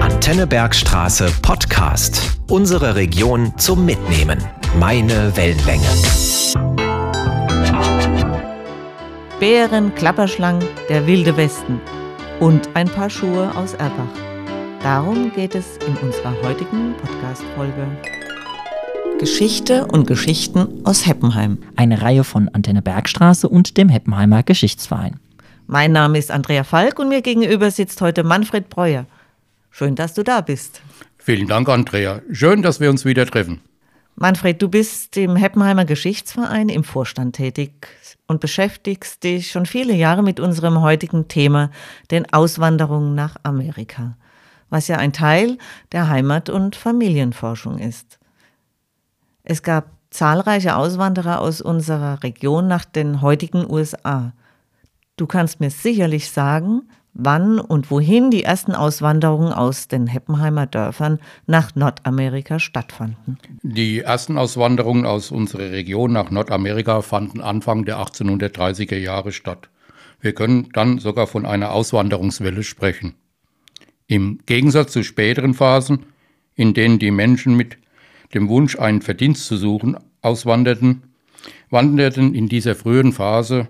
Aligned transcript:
Antenne 0.00 0.46
Bergstraße 0.46 1.30
Podcast. 1.40 2.38
Unsere 2.48 2.94
Region 2.94 3.56
zum 3.56 3.86
Mitnehmen. 3.86 4.38
Meine 4.78 5.34
Wellenlänge. 5.34 5.86
Bären, 9.40 9.94
Klapperschlangen, 9.94 10.66
der 10.88 11.06
wilde 11.06 11.36
Westen 11.36 11.80
und 12.40 12.68
ein 12.74 12.88
paar 12.88 13.08
Schuhe 13.08 13.54
aus 13.56 13.74
Erbach. 13.74 14.12
Darum 14.82 15.32
geht 15.32 15.54
es 15.54 15.78
in 15.86 15.96
unserer 15.96 16.34
heutigen 16.42 16.94
Podcast-Folge. 17.00 17.86
Geschichte 19.18 19.86
und 19.86 20.06
Geschichten 20.06 20.82
aus 20.84 21.06
Heppenheim. 21.06 21.58
Eine 21.76 22.02
Reihe 22.02 22.24
von 22.24 22.50
Antenne 22.50 22.82
Bergstraße 22.82 23.48
und 23.48 23.78
dem 23.78 23.88
Heppenheimer 23.88 24.42
Geschichtsverein. 24.42 25.18
Mein 25.66 25.92
Name 25.92 26.18
ist 26.18 26.30
Andrea 26.30 26.62
Falk 26.62 26.98
und 26.98 27.08
mir 27.08 27.22
gegenüber 27.22 27.70
sitzt 27.70 28.00
heute 28.02 28.22
Manfred 28.22 28.68
Breuer. 28.68 29.06
Schön, 29.70 29.94
dass 29.94 30.12
du 30.12 30.22
da 30.22 30.42
bist. 30.42 30.82
Vielen 31.16 31.48
Dank, 31.48 31.68
Andrea. 31.68 32.20
Schön, 32.30 32.60
dass 32.62 32.80
wir 32.80 32.90
uns 32.90 33.06
wieder 33.06 33.24
treffen. 33.26 33.60
Manfred, 34.14 34.60
du 34.60 34.68
bist 34.68 35.16
im 35.16 35.36
Heppenheimer 35.36 35.86
Geschichtsverein 35.86 36.68
im 36.68 36.84
Vorstand 36.84 37.34
tätig 37.34 37.88
und 38.26 38.40
beschäftigst 38.40 39.24
dich 39.24 39.50
schon 39.50 39.66
viele 39.66 39.94
Jahre 39.94 40.22
mit 40.22 40.38
unserem 40.38 40.82
heutigen 40.82 41.28
Thema, 41.28 41.70
den 42.10 42.30
Auswanderungen 42.32 43.14
nach 43.14 43.36
Amerika, 43.42 44.16
was 44.68 44.86
ja 44.86 44.98
ein 44.98 45.12
Teil 45.12 45.58
der 45.92 46.08
Heimat- 46.10 46.50
und 46.50 46.76
Familienforschung 46.76 47.78
ist. 47.78 48.18
Es 49.42 49.62
gab 49.62 49.90
zahlreiche 50.10 50.76
Auswanderer 50.76 51.40
aus 51.40 51.60
unserer 51.60 52.22
Region 52.22 52.68
nach 52.68 52.84
den 52.84 53.20
heutigen 53.20 53.68
USA. 53.68 54.32
Du 55.16 55.26
kannst 55.26 55.60
mir 55.60 55.70
sicherlich 55.70 56.30
sagen, 56.30 56.82
wann 57.12 57.60
und 57.60 57.90
wohin 57.92 58.32
die 58.32 58.42
ersten 58.42 58.72
Auswanderungen 58.72 59.52
aus 59.52 59.86
den 59.86 60.08
Heppenheimer 60.08 60.66
Dörfern 60.66 61.20
nach 61.46 61.76
Nordamerika 61.76 62.58
stattfanden. 62.58 63.38
Die 63.62 64.00
ersten 64.00 64.36
Auswanderungen 64.36 65.06
aus 65.06 65.30
unserer 65.30 65.70
Region 65.70 66.12
nach 66.12 66.32
Nordamerika 66.32 67.00
fanden 67.02 67.40
Anfang 67.40 67.84
der 67.84 67.98
1830er 67.98 68.96
Jahre 68.96 69.30
statt. 69.30 69.70
Wir 70.20 70.32
können 70.32 70.70
dann 70.72 70.98
sogar 70.98 71.28
von 71.28 71.46
einer 71.46 71.70
Auswanderungswelle 71.70 72.64
sprechen. 72.64 73.14
Im 74.08 74.40
Gegensatz 74.46 74.92
zu 74.92 75.04
späteren 75.04 75.54
Phasen, 75.54 76.06
in 76.56 76.74
denen 76.74 76.98
die 76.98 77.12
Menschen 77.12 77.56
mit 77.56 77.78
dem 78.34 78.48
Wunsch, 78.48 78.76
einen 78.78 79.00
Verdienst 79.00 79.46
zu 79.46 79.56
suchen, 79.56 79.96
auswanderten, 80.22 81.04
wanderten 81.70 82.34
in 82.34 82.48
dieser 82.48 82.74
frühen 82.74 83.12
Phase 83.12 83.68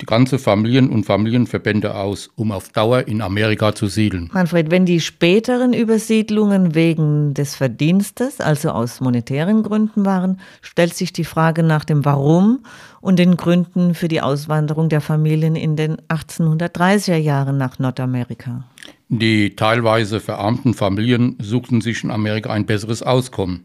die 0.00 0.06
ganze 0.06 0.38
Familien 0.38 0.90
und 0.90 1.04
Familienverbände 1.04 1.94
aus, 1.96 2.30
um 2.36 2.52
auf 2.52 2.68
Dauer 2.68 3.08
in 3.08 3.20
Amerika 3.20 3.74
zu 3.74 3.88
siedeln. 3.88 4.30
Manfred, 4.32 4.70
wenn 4.70 4.86
die 4.86 5.00
späteren 5.00 5.72
Übersiedlungen 5.72 6.76
wegen 6.76 7.34
des 7.34 7.56
Verdienstes, 7.56 8.40
also 8.40 8.70
aus 8.70 9.00
monetären 9.00 9.64
Gründen 9.64 10.04
waren, 10.04 10.40
stellt 10.62 10.94
sich 10.94 11.12
die 11.12 11.24
Frage 11.24 11.64
nach 11.64 11.84
dem 11.84 12.04
Warum 12.04 12.60
und 13.00 13.18
den 13.18 13.36
Gründen 13.36 13.94
für 13.94 14.06
die 14.06 14.20
Auswanderung 14.20 14.88
der 14.88 15.00
Familien 15.00 15.56
in 15.56 15.74
den 15.74 15.96
1830er 16.08 17.16
Jahren 17.16 17.58
nach 17.58 17.80
Nordamerika. 17.80 18.64
Die 19.08 19.56
teilweise 19.56 20.20
verarmten 20.20 20.74
Familien 20.74 21.36
suchten 21.40 21.80
sich 21.80 22.04
in 22.04 22.12
Amerika 22.12 22.50
ein 22.50 22.66
besseres 22.66 23.02
Auskommen. 23.02 23.64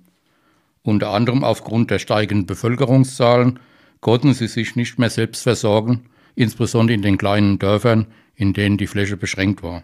Unter 0.81 1.11
anderem 1.11 1.43
aufgrund 1.43 1.91
der 1.91 1.99
steigenden 1.99 2.47
Bevölkerungszahlen 2.47 3.59
konnten 4.01 4.33
sie 4.33 4.47
sich 4.47 4.75
nicht 4.75 4.97
mehr 4.97 5.09
selbst 5.09 5.43
versorgen 5.43 6.05
insbesondere 6.35 6.95
in 6.95 7.01
den 7.01 7.17
kleinen 7.17 7.59
Dörfern, 7.59 8.07
in 8.35 8.53
denen 8.53 8.77
die 8.77 8.87
Fläche 8.87 9.17
beschränkt 9.17 9.63
war. 9.63 9.83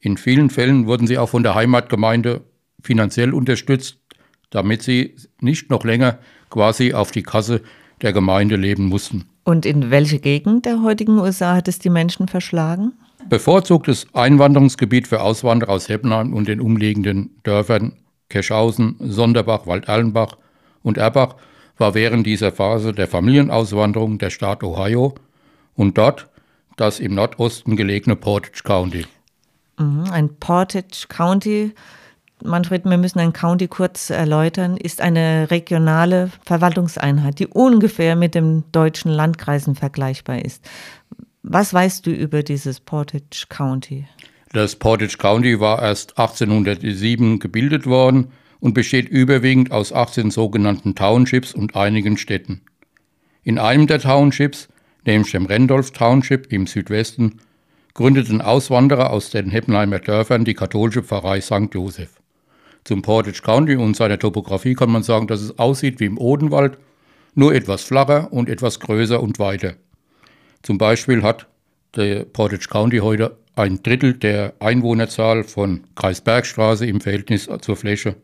In 0.00 0.16
vielen 0.16 0.50
Fällen 0.50 0.86
wurden 0.86 1.06
sie 1.06 1.18
auch 1.18 1.28
von 1.28 1.42
der 1.42 1.54
Heimatgemeinde 1.54 2.42
finanziell 2.82 3.32
unterstützt, 3.32 3.98
damit 4.50 4.82
sie 4.82 5.16
nicht 5.40 5.70
noch 5.70 5.84
länger 5.84 6.18
quasi 6.50 6.92
auf 6.92 7.10
die 7.10 7.22
Kasse 7.22 7.62
der 8.02 8.12
Gemeinde 8.12 8.56
leben 8.56 8.86
mussten. 8.86 9.24
Und 9.44 9.66
in 9.66 9.90
welche 9.90 10.18
Gegend 10.18 10.66
der 10.66 10.82
heutigen 10.82 11.18
USA 11.18 11.54
hat 11.56 11.68
es 11.68 11.78
die 11.78 11.90
Menschen 11.90 12.28
verschlagen? 12.28 12.92
Bevorzugtes 13.28 14.06
Einwanderungsgebiet 14.12 15.08
für 15.08 15.22
Auswanderer 15.22 15.72
aus 15.72 15.88
Heppenheim 15.88 16.34
und 16.34 16.48
den 16.48 16.60
umliegenden 16.60 17.30
Dörfern 17.42 17.94
Keschhausen, 18.28 18.96
Sonderbach, 18.98 19.66
Walderlenbach 19.66 20.36
und 20.82 20.98
Erbach 20.98 21.36
war 21.76 21.94
während 21.94 22.26
dieser 22.26 22.52
Phase 22.52 22.92
der 22.92 23.08
Familienauswanderung 23.08 24.18
der 24.18 24.30
Staat 24.30 24.62
Ohio 24.62 25.14
und 25.74 25.98
dort 25.98 26.28
das 26.76 27.00
im 27.00 27.14
Nordosten 27.14 27.76
gelegene 27.76 28.16
Portage 28.16 28.62
County. 28.64 29.06
Mhm, 29.78 30.04
ein 30.10 30.34
Portage 30.36 31.06
County, 31.08 31.72
Manfred, 32.42 32.84
wir 32.84 32.98
müssen 32.98 33.20
ein 33.20 33.32
County 33.32 33.68
kurz 33.68 34.10
erläutern, 34.10 34.76
ist 34.76 35.00
eine 35.00 35.50
regionale 35.50 36.30
Verwaltungseinheit, 36.44 37.38
die 37.38 37.46
ungefähr 37.46 38.16
mit 38.16 38.34
den 38.34 38.64
deutschen 38.72 39.10
Landkreisen 39.10 39.74
vergleichbar 39.74 40.44
ist. 40.44 40.68
Was 41.42 41.72
weißt 41.72 42.06
du 42.06 42.10
über 42.10 42.42
dieses 42.42 42.80
Portage 42.80 43.46
County? 43.48 44.06
Das 44.52 44.76
Portage 44.76 45.16
County 45.16 45.58
war 45.60 45.82
erst 45.82 46.18
1807 46.18 47.38
gebildet 47.38 47.86
worden 47.86 48.28
und 48.60 48.74
besteht 48.74 49.08
überwiegend 49.08 49.72
aus 49.72 49.92
18 49.92 50.30
sogenannten 50.30 50.94
Townships 50.94 51.52
und 51.52 51.76
einigen 51.76 52.16
Städten. 52.16 52.62
In 53.42 53.58
einem 53.58 53.86
der 53.86 54.00
Townships 54.00 54.68
nämlich 55.06 55.32
dem 55.32 55.46
Randolph 55.46 55.92
Township 55.92 56.52
im 56.52 56.66
Südwesten, 56.66 57.40
gründeten 57.94 58.40
Auswanderer 58.40 59.10
aus 59.10 59.30
den 59.30 59.50
Heppenheimer 59.50 59.98
Dörfern 59.98 60.44
die 60.44 60.54
katholische 60.54 61.02
Pfarrei 61.02 61.40
St. 61.40 61.72
Joseph. 61.72 62.20
Zum 62.84 63.02
Portage 63.02 63.40
County 63.42 63.76
und 63.76 63.96
seiner 63.96 64.18
Topografie 64.18 64.74
kann 64.74 64.90
man 64.90 65.02
sagen, 65.02 65.26
dass 65.26 65.40
es 65.40 65.58
aussieht 65.58 66.00
wie 66.00 66.06
im 66.06 66.18
Odenwald, 66.18 66.78
nur 67.34 67.54
etwas 67.54 67.82
flacher 67.82 68.32
und 68.32 68.48
etwas 68.48 68.80
größer 68.80 69.22
und 69.22 69.38
weiter. 69.38 69.74
Zum 70.62 70.78
Beispiel 70.78 71.22
hat 71.22 71.46
der 71.96 72.24
Portage 72.24 72.68
County 72.68 72.98
heute 72.98 73.36
ein 73.56 73.82
Drittel 73.82 74.14
der 74.14 74.54
Einwohnerzahl 74.58 75.44
von 75.44 75.84
Kreis 75.94 76.20
Bergstraße 76.20 76.86
im 76.86 77.00
Verhältnis 77.00 77.48
zur 77.60 77.76
Fläche, 77.76 78.16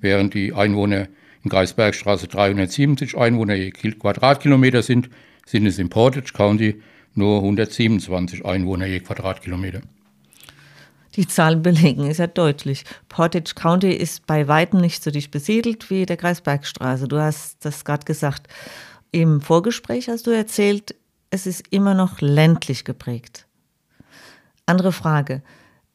während 0.00 0.34
die 0.34 0.52
Einwohner 0.52 1.08
in 1.44 1.50
Kreis 1.50 1.74
Bergstraße 1.74 2.28
370 2.28 3.16
Einwohner 3.16 3.54
je 3.54 3.70
Quadratkilometer 3.70 4.82
sind, 4.82 5.10
sind 5.46 5.66
es 5.66 5.78
im 5.78 5.88
Portage 5.88 6.32
County 6.32 6.82
nur 7.14 7.38
127 7.38 8.44
Einwohner 8.44 8.86
je 8.86 9.00
Quadratkilometer. 9.00 9.82
Die 11.16 11.26
Zahlen 11.26 11.62
belegen 11.62 12.06
es 12.06 12.18
ja 12.18 12.26
deutlich. 12.26 12.84
Portage 13.08 13.54
County 13.54 13.92
ist 13.92 14.26
bei 14.26 14.48
weitem 14.48 14.80
nicht 14.80 15.02
so 15.02 15.10
dicht 15.10 15.30
besiedelt 15.30 15.90
wie 15.90 16.06
der 16.06 16.16
Kreis 16.16 16.40
Bergstraße. 16.40 17.06
Du 17.06 17.18
hast 17.18 17.64
das 17.64 17.84
gerade 17.84 18.04
gesagt. 18.04 18.48
Im 19.10 19.42
Vorgespräch 19.42 20.08
hast 20.08 20.26
du 20.26 20.30
erzählt, 20.30 20.94
es 21.28 21.46
ist 21.46 21.64
immer 21.70 21.92
noch 21.94 22.20
ländlich 22.20 22.84
geprägt. 22.84 23.46
Andere 24.64 24.92
Frage. 24.92 25.42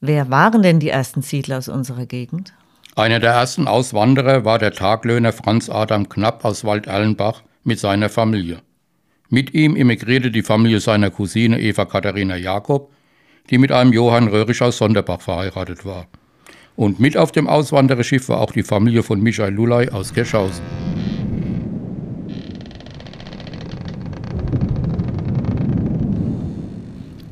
Wer 0.01 0.29
waren 0.29 0.61
denn 0.61 0.79
die 0.79 0.89
ersten 0.89 1.23
Siedler 1.23 1.57
aus 1.57 1.67
unserer 1.67 2.05
Gegend? 2.05 2.53
Einer 2.95 3.19
der 3.19 3.31
ersten 3.31 3.67
Auswanderer 3.67 4.45
war 4.45 4.59
der 4.59 4.71
Taglöhner 4.71 5.33
Franz 5.33 5.69
Adam 5.69 6.09
Knapp 6.09 6.45
aus 6.45 6.63
Walderlenbach 6.63 7.41
mit 7.63 7.79
seiner 7.79 8.09
Familie. 8.09 8.61
Mit 9.29 9.53
ihm 9.53 9.75
emigrierte 9.75 10.31
die 10.31 10.41
Familie 10.41 10.79
seiner 10.79 11.11
Cousine 11.11 11.59
Eva 11.59 11.83
Katharina 11.83 12.37
Jakob, 12.37 12.93
die 13.49 13.57
mit 13.57 13.73
einem 13.73 13.91
Johann 13.91 14.29
Röhrisch 14.29 14.61
aus 14.61 14.77
Sonderbach 14.77 15.19
verheiratet 15.19 15.83
war. 15.83 16.07
Und 16.77 17.01
mit 17.01 17.17
auf 17.17 17.33
dem 17.33 17.47
Auswandererschiff 17.47 18.29
war 18.29 18.39
auch 18.39 18.53
die 18.53 18.63
Familie 18.63 19.03
von 19.03 19.19
Michael 19.19 19.53
Lulay 19.53 19.89
aus 19.89 20.13
Gerschausen. 20.13 20.63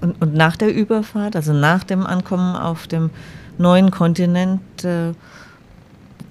Und, 0.01 0.22
und, 0.22 0.33
nach 0.33 0.57
der 0.57 0.75
Überfahrt, 0.75 1.38
also 1.38 1.53
nach 1.53 1.85
dem 1.85 2.06
Ankommen 2.06 2.57
auf 2.57 2.88
dem 2.88 3.09
neuen 3.57 3.91
Kontinent, 3.91 4.83
äh, 4.83 5.13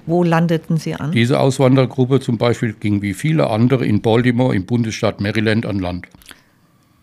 wo 0.06 0.22
landeten 0.22 0.76
Sie 0.76 0.94
an? 0.94 1.12
Diese 1.12 1.40
Auswandergruppe 1.40 2.20
zum 2.20 2.38
Beispiel 2.38 2.74
ging 2.74 3.02
wie 3.02 3.14
viele 3.14 3.50
andere 3.50 3.86
in 3.86 4.00
Baltimore 4.00 4.54
im 4.54 4.66
Bundesstaat 4.66 5.20
Maryland 5.20 5.66
an 5.66 5.78
Land. 5.78 6.06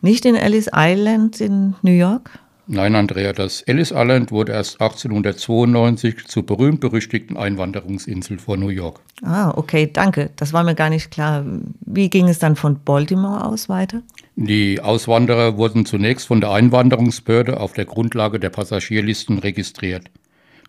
Nicht 0.01 0.25
in 0.25 0.36
Ellis 0.36 0.69
Island 0.74 1.42
in 1.42 1.75
New 1.81 1.92
York? 1.92 2.31
Nein, 2.74 2.95
Andrea, 2.95 3.33
das 3.33 3.62
Ellis 3.63 3.92
Island 3.92 4.31
wurde 4.31 4.53
erst 4.53 4.80
1892 4.80 6.25
zur 6.25 6.45
berühmt-berüchtigten 6.45 7.36
Einwanderungsinsel 7.36 8.39
vor 8.39 8.56
New 8.56 8.69
York. 8.69 9.01
Ah, 9.24 9.51
okay, 9.57 9.89
danke. 9.92 10.30
Das 10.38 10.53
war 10.53 10.63
mir 10.63 10.74
gar 10.75 10.89
nicht 10.89 11.12
klar. 11.12 11.44
Wie 11.81 12.09
ging 12.09 12.30
es 12.30 12.39
dann 12.39 12.56
von 12.56 12.80
Baltimore 12.83 13.44
aus 13.45 13.68
weiter? 13.68 14.03
Die 14.38 14.80
Auswanderer 14.80 15.57
wurden 15.57 15.86
zunächst 15.86 16.27
von 16.27 16.39
der 16.39 16.51
Einwanderungsbehörde 16.51 17.59
auf 17.59 17.74
der 17.74 17.86
Grundlage 17.86 18.39
der 18.39 18.51
Passagierlisten 18.51 19.39
registriert. 19.39 20.06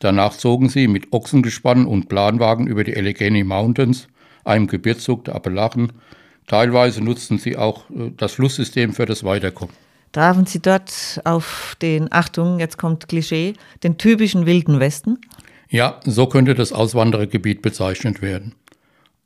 Danach 0.02 0.36
zogen 0.36 0.68
sie 0.68 0.88
mit 0.88 1.12
Ochsengespann 1.12 1.86
und 1.86 2.08
Planwagen 2.08 2.66
über 2.66 2.82
die 2.82 2.96
Allegheny 2.96 3.44
Mountains, 3.44 4.08
einem 4.44 4.66
Gebirgszug 4.66 5.24
der 5.26 5.36
Appalachen. 5.36 5.92
Teilweise 6.48 7.04
nutzten 7.04 7.38
sie 7.38 7.56
auch 7.56 7.88
äh, 7.90 8.10
das 8.16 8.32
Flusssystem 8.32 8.94
für 8.94 9.06
das 9.06 9.22
Weiterkommen. 9.22 9.72
Trafen 10.10 10.44
Sie 10.44 10.60
dort 10.60 11.20
auf 11.24 11.76
den, 11.80 12.12
Achtung, 12.12 12.58
jetzt 12.58 12.78
kommt 12.78 13.08
Klischee, 13.08 13.54
den 13.84 13.96
typischen 13.96 14.44
wilden 14.44 14.80
Westen? 14.80 15.18
Ja, 15.70 16.00
so 16.04 16.26
könnte 16.26 16.54
das 16.54 16.72
Auswanderergebiet 16.72 17.62
bezeichnet 17.62 18.20
werden. 18.22 18.56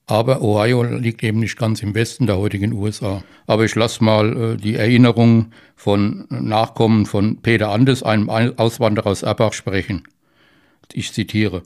Aber 0.07 0.43
Ohio 0.43 0.83
liegt 0.83 1.25
eben 1.25 1.41
nicht 1.41 1.59
ganz 1.59 1.83
im 1.83 1.95
Westen 1.95 2.27
der 2.27 2.37
heutigen 2.37 2.75
USA. 2.75 3.25
Aber 3.47 3.65
ich 3.65 3.75
lasse 3.75 4.05
mal 4.05 4.37
äh, 4.37 4.57
die 4.59 4.75
Erinnerung 4.75 5.53
von 5.75 6.27
Nachkommen 6.29 7.07
von 7.07 7.39
Peter 7.39 7.71
Andes, 7.71 8.03
einem 8.03 8.29
Auswanderer 8.29 9.07
aus 9.07 9.23
Erbach, 9.23 9.55
sprechen. 9.55 10.03
Ich 10.93 11.13
zitiere. 11.13 11.63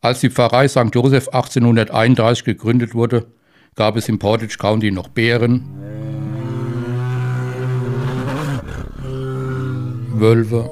Als 0.00 0.20
die 0.20 0.30
Pfarrei 0.30 0.66
St. 0.68 0.88
Joseph 0.92 1.28
1831 1.28 2.44
gegründet 2.44 2.94
wurde, 2.94 3.26
gab 3.74 3.96
es 3.96 4.08
im 4.08 4.18
Portage 4.18 4.58
County 4.58 4.90
noch 4.90 5.08
Bären, 5.08 5.64
Wölfe 10.14 10.70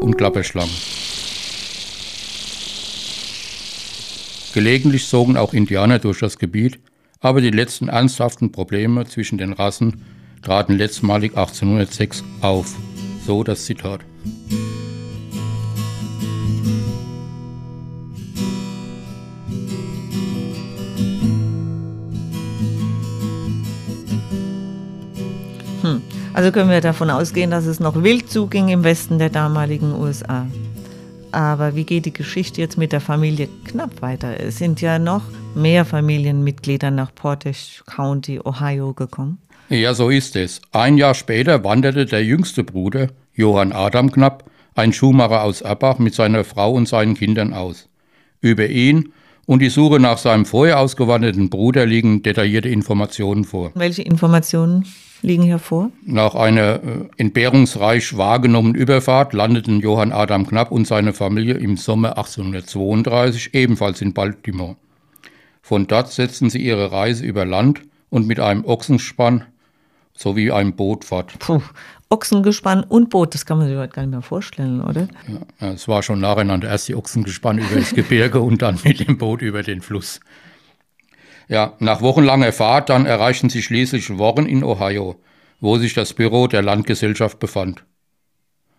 und 0.00 0.16
Klapperschlangen. 0.16 0.74
Gelegentlich 4.52 5.06
zogen 5.06 5.36
auch 5.36 5.52
Indianer 5.52 6.00
durch 6.00 6.18
das 6.18 6.38
Gebiet, 6.38 6.80
aber 7.20 7.40
die 7.40 7.50
letzten 7.50 7.88
ernsthaften 7.88 8.50
Probleme 8.50 9.04
zwischen 9.06 9.38
den 9.38 9.52
Rassen 9.52 10.04
traten 10.42 10.76
letztmalig 10.76 11.36
1806 11.36 12.24
auf. 12.40 12.74
So 13.30 13.44
das 13.44 13.64
Zitat. 13.64 14.00
Hm. 25.82 26.02
Also 26.34 26.50
können 26.50 26.70
wir 26.70 26.80
davon 26.80 27.08
ausgehen, 27.08 27.52
dass 27.52 27.66
es 27.66 27.78
noch 27.78 28.02
wild 28.02 28.28
zuging 28.28 28.68
im 28.68 28.82
Westen 28.82 29.20
der 29.20 29.30
damaligen 29.30 29.94
USA. 29.94 30.48
Aber 31.30 31.76
wie 31.76 31.84
geht 31.84 32.06
die 32.06 32.12
Geschichte 32.12 32.60
jetzt 32.60 32.78
mit 32.78 32.90
der 32.90 33.00
Familie 33.00 33.48
Knapp 33.64 34.02
weiter? 34.02 34.40
Es 34.40 34.58
sind 34.58 34.80
ja 34.80 34.98
noch 34.98 35.22
mehr 35.54 35.84
Familienmitglieder 35.84 36.90
nach 36.90 37.14
Portage 37.14 37.84
County, 37.86 38.40
Ohio 38.44 38.92
gekommen. 38.92 39.38
Ja, 39.70 39.94
so 39.94 40.10
ist 40.10 40.34
es. 40.34 40.60
Ein 40.72 40.98
Jahr 40.98 41.14
später 41.14 41.62
wanderte 41.62 42.04
der 42.04 42.24
jüngste 42.24 42.64
Bruder, 42.64 43.06
Johann 43.32 43.70
Adam 43.70 44.10
Knapp, 44.10 44.50
ein 44.74 44.92
Schuhmacher 44.92 45.44
aus 45.44 45.60
Erbach, 45.60 46.00
mit 46.00 46.12
seiner 46.12 46.42
Frau 46.42 46.72
und 46.72 46.88
seinen 46.88 47.14
Kindern 47.14 47.52
aus. 47.52 47.88
Über 48.40 48.66
ihn 48.66 49.12
und 49.46 49.62
die 49.62 49.68
Suche 49.68 50.00
nach 50.00 50.18
seinem 50.18 50.44
vorher 50.44 50.80
ausgewanderten 50.80 51.50
Bruder 51.50 51.86
liegen 51.86 52.24
detaillierte 52.24 52.68
Informationen 52.68 53.44
vor. 53.44 53.70
Welche 53.76 54.02
Informationen? 54.02 54.86
liegen 55.22 55.44
hier 55.44 55.60
vor? 55.60 55.92
Nach 56.04 56.34
einer 56.34 56.82
äh, 56.82 57.08
entbehrungsreich 57.18 58.16
wahrgenommenen 58.16 58.74
Überfahrt 58.74 59.34
landeten 59.34 59.78
Johann 59.80 60.10
Adam 60.10 60.48
Knapp 60.48 60.72
und 60.72 60.86
seine 60.86 61.12
Familie 61.12 61.54
im 61.54 61.76
Sommer 61.76 62.18
1832 62.18 63.54
ebenfalls 63.54 64.00
in 64.00 64.14
Baltimore. 64.14 64.76
Von 65.62 65.86
dort 65.86 66.10
setzten 66.10 66.50
sie 66.50 66.58
ihre 66.58 66.90
Reise 66.90 67.24
über 67.24 67.44
Land 67.44 67.82
und 68.08 68.26
mit 68.26 68.40
einem 68.40 68.64
Ochsenspann 68.64 69.44
sowie 70.14 70.50
einem 70.50 70.74
Boot 70.74 71.04
fort. 71.04 71.38
Puh, 71.38 71.62
Ochsengespann 72.08 72.82
und 72.82 73.10
Boot, 73.10 73.34
das 73.34 73.46
kann 73.46 73.58
man 73.58 73.68
sich 73.68 73.76
heute 73.76 73.92
gar 73.92 74.02
nicht 74.02 74.10
mehr 74.10 74.22
vorstellen, 74.22 74.80
oder? 74.82 75.08
Ja, 75.60 75.72
es 75.72 75.86
war 75.86 76.02
schon 76.02 76.20
nacheinander. 76.20 76.68
Erst 76.68 76.88
die 76.88 76.96
Ochsengespann 76.96 77.58
über 77.58 77.76
das 77.76 77.94
Gebirge 77.94 78.40
und 78.40 78.62
dann 78.62 78.78
mit 78.84 79.06
dem 79.06 79.16
Boot 79.16 79.42
über 79.42 79.62
den 79.62 79.80
Fluss. 79.80 80.20
Ja, 81.48 81.74
nach 81.78 82.00
wochenlanger 82.00 82.52
Fahrt 82.52 82.90
dann 82.90 83.06
erreichten 83.06 83.48
sie 83.48 83.62
schließlich 83.62 84.18
Warren 84.18 84.46
in 84.46 84.62
Ohio, 84.62 85.20
wo 85.60 85.78
sich 85.78 85.94
das 85.94 86.14
Büro 86.14 86.46
der 86.46 86.62
Landgesellschaft 86.62 87.38
befand. 87.38 87.84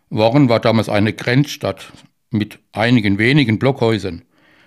Warren 0.10 0.50
war 0.50 0.60
damals 0.60 0.90
eine 0.90 1.14
Grenzstadt 1.14 1.92
mit 2.32 2.60
einigen 2.72 3.18
wenigen 3.18 3.60
Blockhäusern. 3.60 4.24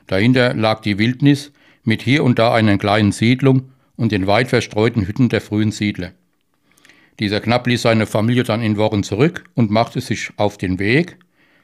Dahinter 0.06 0.54
lag 0.54 0.80
die 0.80 0.98
Wildnis 0.98 1.52
mit 1.82 2.02
hier 2.02 2.24
und 2.24 2.38
da 2.38 2.52
einer 2.52 2.78
kleinen 2.78 3.12
Siedlung 3.12 3.72
und 3.96 4.12
den 4.12 4.26
weit 4.26 4.48
verstreuten 4.48 5.06
Hütten 5.06 5.28
der 5.28 5.40
frühen 5.40 5.70
Siedler. 5.70 6.12
Dieser 7.20 7.40
Knapp 7.40 7.66
ließ 7.66 7.82
seine 7.82 8.06
Familie 8.06 8.44
dann 8.44 8.62
in 8.62 8.76
Warren 8.76 9.02
zurück 9.02 9.44
und 9.54 9.70
machte 9.70 10.00
sich 10.00 10.30
auf 10.36 10.58
den 10.58 10.78
Weg, 10.78 11.18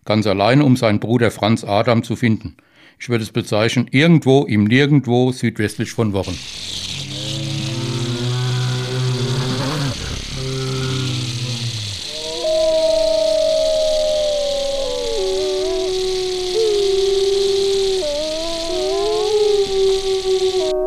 ganz 0.05 0.27
allein, 0.27 0.63
um 0.63 0.77
seinen 0.77 1.01
Bruder 1.01 1.31
Franz 1.31 1.65
Adam 1.65 2.03
zu 2.03 2.17
finden– 2.17 2.57
ich 3.03 3.09
würde 3.09 3.25
es 3.25 3.33
bezeichnen, 3.33 3.89
irgendwo 3.91 4.45
im 4.45 4.65
Nirgendwo 4.65 5.33
südwestlich 5.33 5.91
von 5.93 6.13
Wochen. 6.13 6.39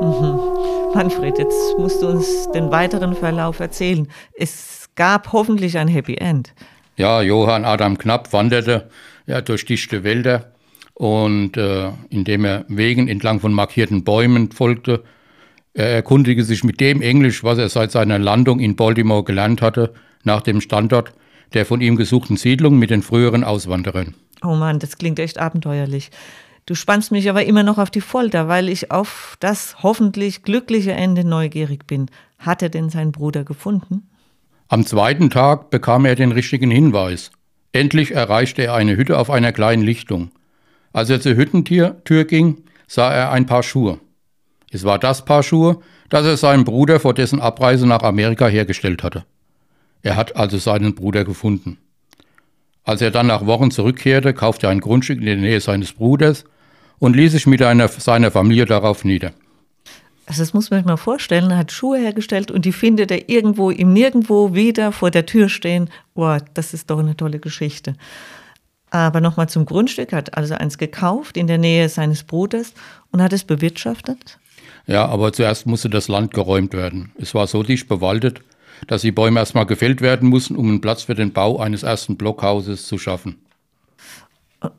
Mhm. 0.01 0.82
Manfred, 0.95 1.39
jetzt 1.39 1.77
musst 1.77 2.01
du 2.01 2.07
uns 2.07 2.49
den 2.51 2.71
weiteren 2.71 3.15
Verlauf 3.15 3.59
erzählen. 3.59 4.07
Es 4.37 4.89
gab 4.95 5.33
hoffentlich 5.33 5.77
ein 5.77 5.87
Happy 5.87 6.15
End. 6.15 6.53
Ja, 6.97 7.21
Johann 7.21 7.65
Adam 7.65 7.97
Knapp 7.97 8.31
wanderte 8.31 8.89
ja, 9.25 9.41
durch 9.41 9.65
dichte 9.65 10.03
Wälder 10.03 10.51
und 10.93 11.57
äh, 11.57 11.89
indem 12.09 12.45
er 12.45 12.65
Wegen 12.67 13.07
entlang 13.07 13.39
von 13.39 13.53
markierten 13.53 14.03
Bäumen 14.03 14.51
folgte. 14.51 15.03
Er 15.73 15.89
erkundigte 15.89 16.43
sich 16.43 16.63
mit 16.63 16.79
dem 16.79 17.01
Englisch, 17.01 17.43
was 17.43 17.57
er 17.57 17.69
seit 17.69 17.91
seiner 17.91 18.19
Landung 18.19 18.59
in 18.59 18.75
Baltimore 18.75 19.23
gelernt 19.23 19.61
hatte, 19.61 19.93
nach 20.23 20.41
dem 20.41 20.61
Standort 20.61 21.13
der 21.53 21.65
von 21.65 21.81
ihm 21.81 21.95
gesuchten 21.95 22.37
Siedlung 22.37 22.77
mit 22.77 22.89
den 22.89 23.01
früheren 23.01 23.43
Auswanderern. 23.43 24.15
Oh 24.43 24.55
Mann, 24.55 24.79
das 24.79 24.97
klingt 24.97 25.19
echt 25.19 25.37
abenteuerlich. 25.37 26.11
Du 26.65 26.75
spannst 26.75 27.11
mich 27.11 27.29
aber 27.29 27.45
immer 27.45 27.63
noch 27.63 27.77
auf 27.77 27.89
die 27.89 28.01
Folter, 28.01 28.47
weil 28.47 28.69
ich 28.69 28.89
auf 28.89 29.35
das 29.41 29.83
hoffentlich 29.83 30.43
glückliche 30.43 30.93
Ende 30.93 31.25
neugierig 31.25 31.85
bin. 31.87 32.09
Hat 32.39 32.61
er 32.61 32.69
denn 32.69 32.89
seinen 32.89 33.11
Bruder 33.11 33.43
gefunden? 33.43 34.09
Am 34.69 34.85
zweiten 34.85 35.29
Tag 35.29 35.69
bekam 35.71 36.05
er 36.05 36.15
den 36.15 36.31
richtigen 36.31 36.71
Hinweis. 36.71 37.31
Endlich 37.73 38.11
erreichte 38.11 38.63
er 38.63 38.75
eine 38.75 38.95
Hütte 38.95 39.17
auf 39.17 39.29
einer 39.29 39.51
kleinen 39.51 39.83
Lichtung. 39.83 40.31
Als 40.93 41.09
er 41.09 41.19
zur 41.19 41.35
Hüttentür 41.35 41.95
ging, 42.03 42.63
sah 42.87 43.11
er 43.11 43.31
ein 43.31 43.45
Paar 43.45 43.63
Schuhe. 43.63 43.99
Es 44.71 44.85
war 44.85 44.99
das 44.99 45.25
Paar 45.25 45.43
Schuhe, 45.43 45.79
das 46.09 46.25
er 46.25 46.37
seinem 46.37 46.63
Bruder 46.63 46.99
vor 46.99 47.13
dessen 47.13 47.41
Abreise 47.41 47.87
nach 47.87 48.03
Amerika 48.03 48.47
hergestellt 48.47 49.03
hatte. 49.03 49.25
Er 50.01 50.15
hat 50.15 50.35
also 50.35 50.57
seinen 50.57 50.95
Bruder 50.95 51.25
gefunden. 51.25 51.77
Als 52.83 53.01
er 53.01 53.11
dann 53.11 53.27
nach 53.27 53.45
Wochen 53.45 53.71
zurückkehrte, 53.71 54.33
kaufte 54.33 54.67
er 54.67 54.71
ein 54.71 54.81
Grundstück 54.81 55.19
in 55.19 55.25
der 55.25 55.37
Nähe 55.37 55.59
seines 55.59 55.93
Bruders 55.93 56.45
und 56.99 57.15
ließ 57.15 57.31
sich 57.31 57.47
mit 57.47 57.61
einer, 57.61 57.87
seiner 57.87 58.31
Familie 58.31 58.65
darauf 58.65 59.03
nieder. 59.03 59.33
Also 60.25 60.41
das 60.41 60.53
muss 60.53 60.69
man 60.69 60.79
sich 60.79 60.87
mal 60.87 60.97
vorstellen, 60.97 61.51
er 61.51 61.57
hat 61.57 61.71
Schuhe 61.71 61.97
hergestellt 61.97 62.49
und 62.49 62.63
die 62.63 62.71
findet 62.71 63.11
er 63.11 63.29
irgendwo 63.29 63.71
im 63.71 63.91
Nirgendwo 63.91 64.53
wieder 64.53 64.91
vor 64.91 65.11
der 65.11 65.25
Tür 65.25 65.49
stehen. 65.49 65.89
Boah, 66.13 66.39
das 66.53 66.73
ist 66.73 66.89
doch 66.89 66.99
eine 66.99 67.17
tolle 67.17 67.39
Geschichte. 67.39 67.95
Aber 68.89 69.21
nochmal 69.21 69.49
zum 69.49 69.65
Grundstück, 69.65 70.13
hat 70.13 70.37
also 70.37 70.53
eins 70.53 70.77
gekauft 70.77 71.35
in 71.35 71.47
der 71.47 71.57
Nähe 71.57 71.89
seines 71.89 72.23
Bruders 72.23 72.73
und 73.11 73.21
hat 73.21 73.33
es 73.33 73.43
bewirtschaftet? 73.43 74.39
Ja, 74.85 75.05
aber 75.07 75.33
zuerst 75.33 75.65
musste 75.65 75.89
das 75.89 76.07
Land 76.07 76.33
geräumt 76.33 76.73
werden. 76.73 77.11
Es 77.17 77.33
war 77.33 77.47
so 77.47 77.63
dicht 77.63 77.87
bewaldet, 77.87 78.41
dass 78.87 79.01
die 79.01 79.11
Bäume 79.11 79.39
erstmal 79.39 79.65
gefällt 79.65 80.01
werden 80.01 80.29
mussten, 80.29 80.55
um 80.55 80.67
einen 80.67 80.81
Platz 80.81 81.03
für 81.03 81.15
den 81.15 81.33
Bau 81.33 81.59
eines 81.59 81.83
ersten 81.83 82.17
Blockhauses 82.17 82.85
zu 82.85 82.97
schaffen. 82.97 83.37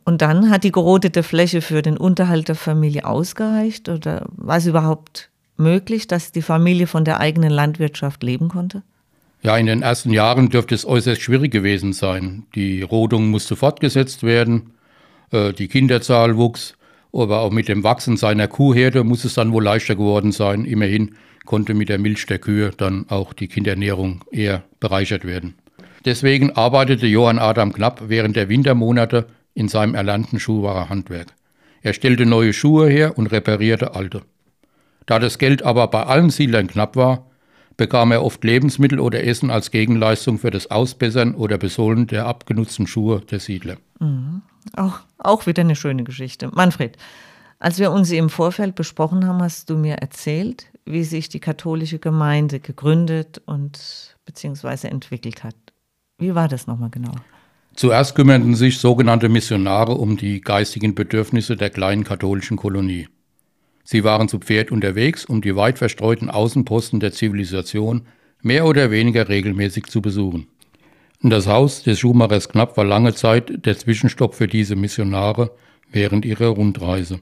Und 0.04 0.22
dann 0.22 0.50
hat 0.50 0.64
die 0.64 0.72
gerodete 0.72 1.22
Fläche 1.22 1.60
für 1.60 1.82
den 1.82 1.96
Unterhalt 1.96 2.48
der 2.48 2.54
Familie 2.54 3.04
ausgereicht 3.04 3.88
oder 3.88 4.26
war 4.36 4.56
es 4.56 4.66
überhaupt 4.66 5.30
möglich, 5.56 6.06
dass 6.06 6.32
die 6.32 6.42
Familie 6.42 6.86
von 6.86 7.04
der 7.04 7.20
eigenen 7.20 7.50
Landwirtschaft 7.50 8.22
leben 8.22 8.48
konnte? 8.48 8.82
Ja, 9.42 9.56
in 9.58 9.66
den 9.66 9.82
ersten 9.82 10.10
Jahren 10.10 10.48
dürfte 10.48 10.74
es 10.74 10.86
äußerst 10.86 11.20
schwierig 11.20 11.52
gewesen 11.52 11.92
sein. 11.92 12.44
Die 12.54 12.80
Rodung 12.80 13.28
musste 13.28 13.56
fortgesetzt 13.56 14.22
werden, 14.22 14.70
äh, 15.32 15.52
die 15.52 15.68
Kinderzahl 15.68 16.36
wuchs, 16.38 16.76
aber 17.12 17.40
auch 17.40 17.50
mit 17.50 17.68
dem 17.68 17.84
Wachsen 17.84 18.16
seiner 18.16 18.48
Kuhherde 18.48 19.04
muss 19.04 19.24
es 19.24 19.34
dann 19.34 19.52
wohl 19.52 19.62
leichter 19.62 19.96
geworden 19.96 20.32
sein. 20.32 20.64
Immerhin 20.64 21.16
konnte 21.44 21.74
mit 21.74 21.90
der 21.90 21.98
Milch 21.98 22.24
der 22.26 22.38
Kühe 22.38 22.70
dann 22.76 23.04
auch 23.10 23.34
die 23.34 23.48
Kinderernährung 23.48 24.24
eher 24.30 24.62
bereichert 24.80 25.26
werden. 25.26 25.54
Deswegen 26.06 26.50
arbeitete 26.52 27.06
Johann 27.06 27.38
Adam 27.38 27.72
Knapp 27.72 28.04
während 28.08 28.36
der 28.36 28.48
Wintermonate 28.48 29.26
in 29.54 29.68
seinem 29.68 29.94
erlernten 29.94 30.38
Schuhmacherhandwerk. 30.38 31.34
Er 31.82 31.92
stellte 31.92 32.26
neue 32.26 32.52
Schuhe 32.52 32.88
her 32.88 33.18
und 33.18 33.28
reparierte 33.28 33.94
alte. 33.94 34.22
Da 35.06 35.18
das 35.18 35.38
Geld 35.38 35.62
aber 35.62 35.88
bei 35.88 36.04
allen 36.04 36.30
Siedlern 36.30 36.66
knapp 36.66 36.96
war, 36.96 37.26
bekam 37.76 38.12
er 38.12 38.24
oft 38.24 38.42
Lebensmittel 38.44 39.00
oder 39.00 39.24
Essen 39.24 39.50
als 39.50 39.70
Gegenleistung 39.70 40.38
für 40.38 40.50
das 40.50 40.70
Ausbessern 40.70 41.34
oder 41.34 41.58
Besohlen 41.58 42.06
der 42.06 42.26
abgenutzten 42.26 42.86
Schuhe 42.86 43.20
der 43.20 43.40
Siedler. 43.40 43.76
Mhm. 44.00 44.42
Auch, 44.76 45.00
auch 45.18 45.46
wieder 45.46 45.62
eine 45.62 45.76
schöne 45.76 46.04
Geschichte. 46.04 46.50
Manfred, 46.52 46.96
als 47.58 47.78
wir 47.78 47.90
uns 47.90 48.10
im 48.10 48.30
Vorfeld 48.30 48.74
besprochen 48.74 49.26
haben, 49.26 49.42
hast 49.42 49.68
du 49.70 49.76
mir 49.76 49.96
erzählt, 49.96 50.66
wie 50.84 51.04
sich 51.04 51.28
die 51.28 51.40
katholische 51.40 51.98
Gemeinde 51.98 52.60
gegründet 52.60 53.42
und 53.46 54.16
beziehungsweise 54.24 54.88
entwickelt 54.88 55.44
hat. 55.44 55.56
Wie 56.18 56.34
war 56.34 56.48
das 56.48 56.66
nochmal 56.66 56.90
genau? 56.90 57.12
Zuerst 57.76 58.14
kümmerten 58.14 58.54
sich 58.54 58.78
sogenannte 58.78 59.28
Missionare 59.28 59.92
um 59.92 60.16
die 60.16 60.40
geistigen 60.40 60.94
Bedürfnisse 60.94 61.56
der 61.56 61.70
kleinen 61.70 62.04
katholischen 62.04 62.56
Kolonie. 62.56 63.08
Sie 63.82 64.04
waren 64.04 64.28
zu 64.28 64.38
Pferd 64.38 64.70
unterwegs, 64.70 65.24
um 65.24 65.42
die 65.42 65.56
weit 65.56 65.78
verstreuten 65.78 66.30
Außenposten 66.30 67.00
der 67.00 67.12
Zivilisation 67.12 68.06
mehr 68.42 68.64
oder 68.66 68.90
weniger 68.90 69.28
regelmäßig 69.28 69.86
zu 69.86 70.00
besuchen. 70.00 70.46
Das 71.20 71.46
Haus 71.46 71.82
des 71.82 71.98
Schumachers 71.98 72.48
Knapp 72.48 72.76
war 72.76 72.84
lange 72.84 73.14
Zeit 73.14 73.66
der 73.66 73.76
Zwischenstopp 73.76 74.34
für 74.34 74.46
diese 74.46 74.76
Missionare 74.76 75.50
während 75.90 76.24
ihrer 76.24 76.48
Rundreise. 76.48 77.20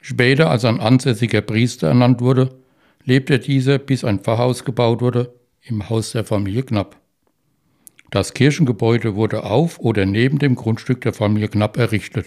Später, 0.00 0.50
als 0.50 0.64
ein 0.64 0.80
ansässiger 0.80 1.40
Priester 1.40 1.88
ernannt 1.88 2.20
wurde, 2.20 2.60
lebte 3.04 3.38
dieser, 3.38 3.78
bis 3.78 4.04
ein 4.04 4.20
Pfarrhaus 4.20 4.64
gebaut 4.64 5.00
wurde, 5.00 5.34
im 5.62 5.88
Haus 5.88 6.12
der 6.12 6.24
Familie 6.24 6.62
Knapp. 6.62 6.99
Das 8.10 8.34
Kirchengebäude 8.34 9.14
wurde 9.14 9.44
auf 9.44 9.78
oder 9.78 10.04
neben 10.04 10.40
dem 10.40 10.56
Grundstück 10.56 11.00
der 11.02 11.12
Familie 11.12 11.48
Knapp 11.48 11.76
errichtet. 11.76 12.26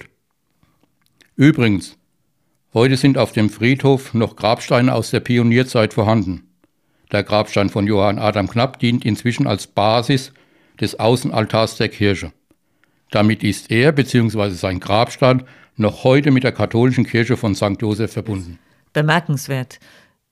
Übrigens, 1.36 1.98
heute 2.74 2.96
sind 2.96 3.18
auf 3.18 3.34
dem 3.34 3.50
Friedhof 3.50 4.14
noch 4.14 4.38
Grabsteine 4.38 4.96
aus 4.96 5.12
der 5.12 5.20
Pionierzeit 5.20 5.94
vorhanden. 5.94 6.48
Der 7.12 7.24
Grabstein 7.24 7.70
von 7.70 7.86
Johann 7.86 8.18
Adam 8.18 8.48
Knapp 8.48 8.80
dient 8.80 9.04
inzwischen 9.04 9.46
als 9.46 9.68
Basis 9.68 10.32
des 10.80 11.00
Außenaltars 11.00 11.76
der 11.76 11.90
Kirche. 11.90 12.32
Damit 13.12 13.44
ist 13.44 13.70
er 13.70 13.92
bzw. 13.92 14.52
sein 14.52 14.80
Grabstein 14.80 15.44
noch 15.76 16.06
heute 16.06 16.32
mit 16.32 16.46
der 16.46 16.54
katholischen 16.54 17.06
Kirche 17.06 17.36
von 17.36 17.56
St. 17.56 17.82
Joseph 17.82 18.14
verbunden. 18.14 18.58
Bemerkenswert. 18.94 19.80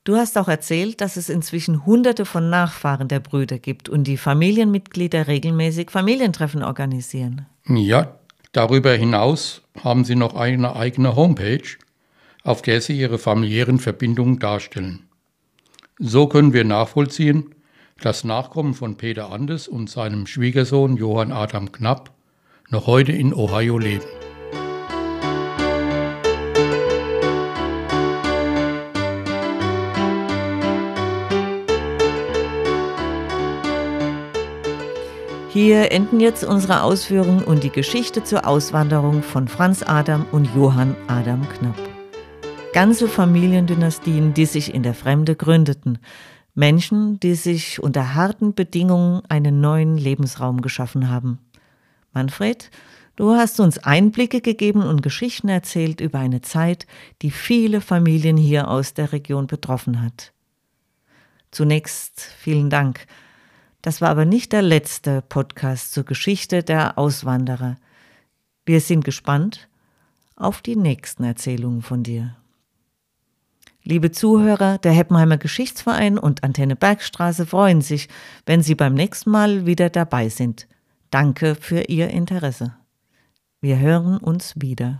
Du 0.03 0.15
hast 0.15 0.35
auch 0.37 0.47
erzählt, 0.47 0.99
dass 0.99 1.15
es 1.15 1.29
inzwischen 1.29 1.85
Hunderte 1.85 2.25
von 2.25 2.49
Nachfahren 2.49 3.07
der 3.07 3.19
Brüder 3.19 3.59
gibt 3.59 3.87
und 3.87 4.05
die 4.05 4.17
Familienmitglieder 4.17 5.27
regelmäßig 5.27 5.91
Familientreffen 5.91 6.63
organisieren. 6.63 7.45
Ja, 7.67 8.15
darüber 8.51 8.93
hinaus 8.93 9.61
haben 9.83 10.03
sie 10.03 10.15
noch 10.15 10.33
eine 10.33 10.75
eigene 10.75 11.15
Homepage, 11.15 11.77
auf 12.43 12.63
der 12.63 12.81
sie 12.81 12.99
ihre 12.99 13.19
familiären 13.19 13.77
Verbindungen 13.77 14.39
darstellen. 14.39 15.07
So 15.99 16.25
können 16.25 16.53
wir 16.53 16.63
nachvollziehen, 16.63 17.53
dass 18.01 18.23
Nachkommen 18.23 18.73
von 18.73 18.97
Peter 18.97 19.31
Andes 19.31 19.67
und 19.67 19.87
seinem 19.87 20.25
Schwiegersohn 20.25 20.97
Johann 20.97 21.31
Adam 21.31 21.71
Knapp 21.71 22.09
noch 22.71 22.87
heute 22.87 23.11
in 23.11 23.35
Ohio 23.35 23.77
leben. 23.77 24.05
Hier 35.53 35.91
enden 35.91 36.21
jetzt 36.21 36.45
unsere 36.45 36.81
Ausführungen 36.81 37.43
und 37.43 37.65
die 37.65 37.71
Geschichte 37.71 38.23
zur 38.23 38.47
Auswanderung 38.47 39.21
von 39.21 39.49
Franz 39.49 39.83
Adam 39.83 40.25
und 40.31 40.45
Johann 40.55 40.95
Adam 41.07 41.45
Knapp. 41.49 41.75
Ganze 42.71 43.09
Familiendynastien, 43.09 44.33
die 44.33 44.45
sich 44.45 44.73
in 44.73 44.81
der 44.81 44.93
Fremde 44.93 45.35
gründeten. 45.35 45.97
Menschen, 46.55 47.19
die 47.19 47.35
sich 47.35 47.83
unter 47.83 48.15
harten 48.15 48.53
Bedingungen 48.53 49.23
einen 49.27 49.59
neuen 49.59 49.97
Lebensraum 49.97 50.61
geschaffen 50.61 51.09
haben. 51.09 51.39
Manfred, 52.13 52.71
du 53.17 53.31
hast 53.33 53.59
uns 53.59 53.77
Einblicke 53.77 54.39
gegeben 54.39 54.83
und 54.83 55.03
Geschichten 55.03 55.49
erzählt 55.49 55.99
über 55.99 56.19
eine 56.19 56.39
Zeit, 56.39 56.87
die 57.21 57.31
viele 57.31 57.81
Familien 57.81 58.37
hier 58.37 58.69
aus 58.69 58.93
der 58.93 59.11
Region 59.11 59.47
betroffen 59.47 60.01
hat. 60.01 60.31
Zunächst 61.51 62.21
vielen 62.21 62.69
Dank 62.69 63.05
das 63.81 64.01
war 64.01 64.09
aber 64.09 64.25
nicht 64.25 64.53
der 64.53 64.61
letzte 64.61 65.21
Podcast 65.21 65.93
zur 65.93 66.03
Geschichte 66.03 66.63
der 66.63 66.97
Auswanderer. 66.97 67.77
Wir 68.65 68.81
sind 68.81 69.03
gespannt 69.03 69.67
auf 70.35 70.61
die 70.61 70.75
nächsten 70.75 71.23
Erzählungen 71.23 71.81
von 71.81 72.03
dir. 72.03 72.35
Liebe 73.83 74.11
Zuhörer, 74.11 74.77
der 74.77 74.91
Heppenheimer 74.91 75.37
Geschichtsverein 75.37 76.19
und 76.19 76.43
Antenne 76.43 76.75
Bergstraße 76.75 77.47
freuen 77.47 77.81
sich, 77.81 78.09
wenn 78.45 78.61
Sie 78.61 78.75
beim 78.75 78.93
nächsten 78.93 79.31
Mal 79.31 79.65
wieder 79.65 79.89
dabei 79.89 80.29
sind. 80.29 80.67
Danke 81.09 81.55
für 81.55 81.81
Ihr 81.89 82.09
Interesse. 82.09 82.75
Wir 83.59 83.79
hören 83.79 84.17
uns 84.17 84.53
wieder. 84.57 84.99